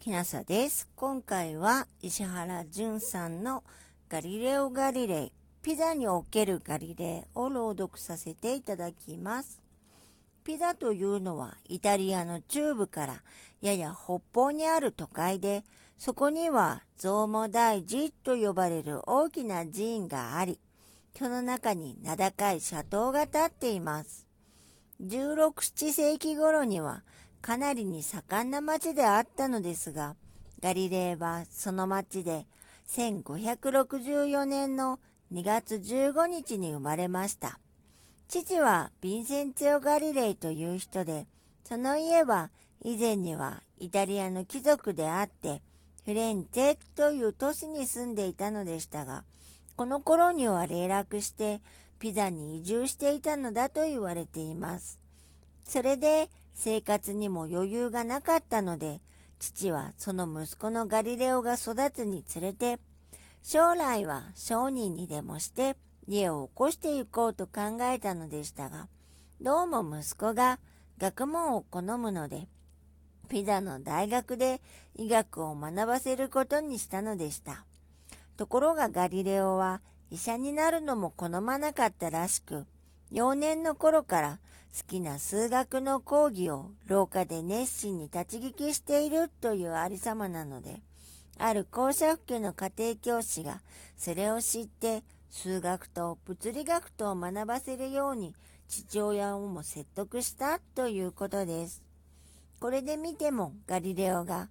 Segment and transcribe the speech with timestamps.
[0.00, 0.88] きなさです。
[0.96, 3.62] 今回は石原淳さんの
[4.08, 9.60] ガリレオ・ガリレイ、ピザにおけるガリレイを朗読させていただきます。
[10.42, 13.22] ピザというのはイタリアの中部から
[13.60, 15.64] やや北方にある都会で、
[15.98, 20.58] そこにはゾーモ大寺と呼ばれる大きな寺院があり、
[21.14, 24.26] その中に名高い斜塔が建っています。
[25.02, 27.02] 16、7世紀頃には
[27.42, 30.16] かなりに盛んな町であったのですが、
[30.62, 32.46] ガリレイはその町で
[32.88, 34.98] 1564年の
[35.32, 37.58] 2月15日に生まれました。
[38.28, 41.26] 父はヴィンセンツオ・ガリレイという人で、
[41.64, 42.50] その家は
[42.82, 45.62] 以前にはイタリアの貴族であって、
[46.04, 49.24] フレンチェという都市に住んでいたのでしたが、
[49.76, 51.60] この頃には霊落して
[51.98, 54.98] ピザに移住していたのだと言われています。
[55.64, 59.00] それで生活にも余裕がなかったので、
[59.38, 62.78] 父はその息子のガリレオが育つにつれて、
[63.42, 68.88] 将来は商人にでもして家を起こしていこうと考えたのでしたが、
[69.40, 70.58] どうも息子が
[70.98, 72.48] 学問を好むので、
[73.28, 74.60] ピザの大学で
[74.96, 77.64] 医学を学ばせることにしたのでした。
[78.36, 82.66] ところがガリレオは医者になるのも好まなかったらしく、
[83.10, 84.38] 幼年の頃から
[84.86, 90.80] きな数学の講義を廊下で熱心に立ち聞きしているというありさまなので、
[91.38, 93.62] ある校舎府家の家庭教師が
[93.96, 98.34] それを知って数学と物理学とを学ばせるように
[98.68, 101.82] 父親をも説得したということです。
[102.60, 104.48] これで見てもガリレオが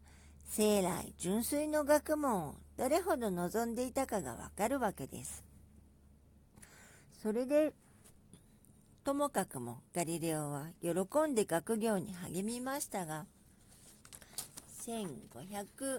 [0.49, 5.43] 生来純粋の学問をどれほど望んでいたかがわかるわけです。
[7.21, 7.73] それで
[9.09, 10.91] ともかくもガリレオは喜
[11.27, 13.25] んで学業に励みましたが
[14.85, 15.89] 1589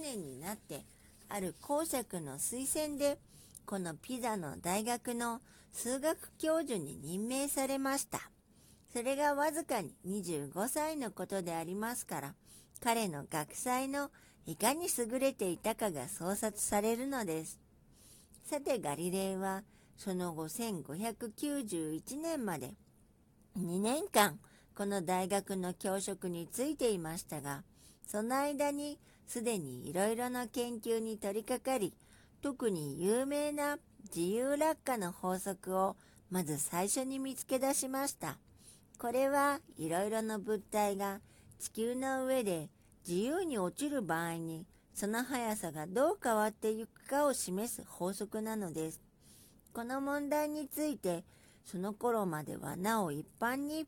[0.00, 0.80] 年になって
[1.28, 3.18] ある公爵の推薦で
[3.66, 5.42] このピザの大学の
[5.74, 8.18] 数学教授に任命されました。
[8.90, 12.32] それがわずかに25歳のことでありますから
[12.82, 14.10] 彼の学祭の
[14.46, 17.60] いかに優れていたかが創殺されるのです。
[18.46, 19.64] さてガリレイは
[19.98, 22.72] その後1591年まで
[23.58, 24.38] 2年間
[24.74, 27.64] この大学の教職に就いていましたが
[28.06, 31.92] その間にすでにいろいろな研究に取り掛かり
[32.40, 33.78] 特に有名な
[34.14, 35.96] 自由落下の法則を
[36.30, 38.38] まず最初に見つけ出しました。
[38.98, 41.20] これはいろいろな物体が
[41.58, 42.68] 地球の上で
[43.06, 49.07] 自由に落ちる場合にその速さがどう変わっていくかを示す法則なのです。
[49.78, 51.22] この問題について
[51.64, 53.86] その頃まではなお一般に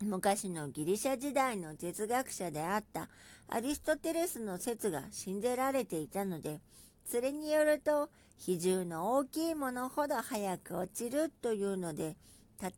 [0.00, 3.08] 昔のギリシャ時代の哲学者であった
[3.48, 6.60] アリストテレスの説が信じられていたので
[7.04, 12.14] それによると比重の大きいものほど早く落ちるというので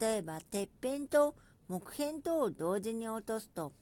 [0.01, 1.35] 例えばてっぺんと
[1.69, 3.73] 木片とを同時に落とすと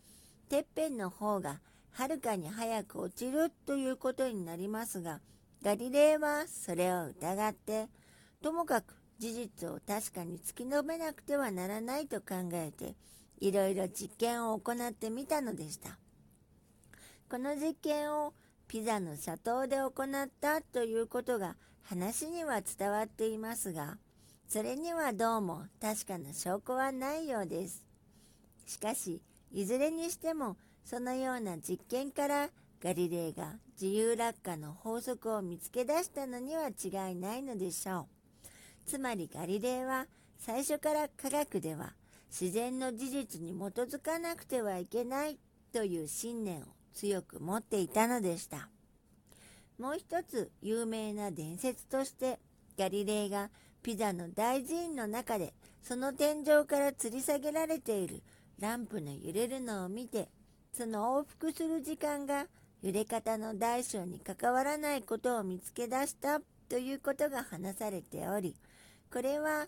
[0.48, 1.60] てっぺんの方が
[1.92, 5.20] はるかに早く落ちるということになりますが
[5.62, 7.86] ガリレイはそれを疑って
[8.42, 12.96] ともかく事実を確かに突き止めなくてはならないと考えて
[13.38, 15.98] いろいろ実験を行ってみたのでした。
[17.30, 18.34] この実験を
[18.68, 23.96] ピザの斜塔で行ったということが話には伝わっていますが、
[24.48, 27.84] それにはどうも確かな証拠はないようです。
[28.66, 32.50] しかし、いずれにしてもそのような実験から
[32.82, 38.21] ガリレイが自由落下の法則を見つけ出したのには違いないのでしょう。
[38.86, 40.06] つまりガリレイは
[40.38, 41.94] 最初から科学では
[42.28, 45.38] 自然の事実に基づかなくてはいけない
[45.72, 48.68] という信念を強く持っていたのでした。
[49.78, 52.38] もう一つ有名な伝説として
[52.78, 53.50] ガリレイが
[53.82, 58.22] ピザの大寺院の中でその天井から吊り下げられている
[58.60, 60.28] ランプの揺れるのを見て
[60.72, 62.46] その往復する時間が
[62.82, 66.40] 揺れ方の大小に関わらないことを見つけ出した
[66.72, 68.56] ということが話されており
[69.12, 69.66] これは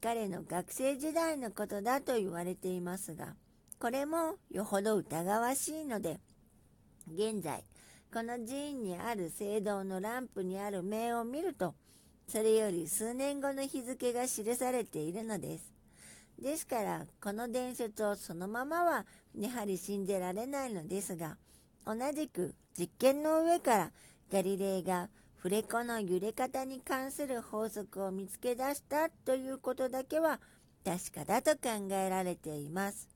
[0.00, 3.34] 彼の学生時代のことだと言われていますが、
[3.78, 6.18] これもよほど疑わしいので、
[7.12, 7.62] 現在、
[8.12, 11.74] この寺院にある聖堂のランプにある名を見ると、
[12.28, 15.72] それより数年後の日付が記されているのです。
[16.40, 19.06] ですから、この伝説をそのままは
[19.38, 21.36] やはり信じられないのですが、
[21.84, 23.92] 同じく実験の上から
[24.30, 25.08] ガリレイが
[25.46, 30.40] フレコの揺れ方に関する法則を見つけ出したということだけは
[30.84, 33.08] 確かだと考えられています。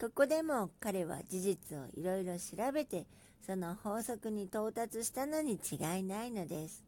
[0.00, 3.06] ここでも彼は事実をいろいろ調べて、
[3.46, 6.82] その法則に到達したのに違いないのです。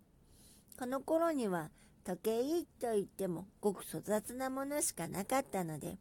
[0.76, 1.70] この頃には
[2.04, 2.42] 時計
[2.80, 5.96] と言ってもごく粗雑なものしかなかったので、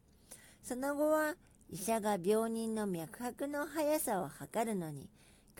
[0.64, 1.36] その後は
[1.70, 5.08] 医者が病人の脈拍の速さを測るのに、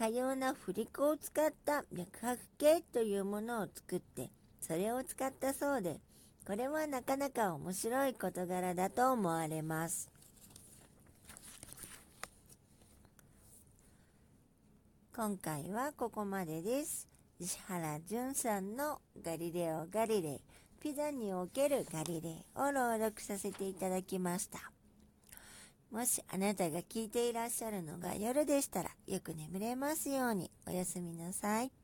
[0.03, 6.01] かような振り子を使った脈拍計というものを作って、それを使ったそうで、
[6.45, 10.11] これはなかなか面白い事柄だと思われます。
[15.15, 17.07] 今回はここまでです。
[17.39, 20.41] 石原淳さんのガリレオ・ガリレイ、
[20.81, 24.73] ピザにおけるガリレイを朗読させていただきました。
[25.93, 31.82] もしあなたが聞いていらっしゃるのが夜でしたらよく眠れますようにおやすみなさい。